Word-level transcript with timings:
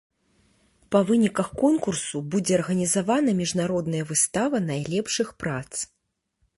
Па 0.95 1.01
выніках 1.09 1.47
конкурсу 1.63 2.17
будзе 2.37 2.53
арганізавана 2.59 3.37
міжнародная 3.43 4.03
выстава 4.13 4.57
найлепшых 4.73 5.27
прац. 5.45 5.67